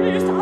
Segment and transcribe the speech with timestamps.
[0.00, 0.41] 为的啥